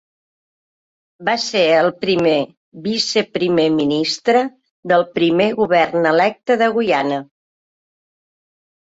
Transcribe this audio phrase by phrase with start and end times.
[1.27, 1.59] Va ser
[2.05, 2.37] primer
[2.87, 4.41] viceprimer ministre
[4.93, 7.21] del primer govern electe de Guyana.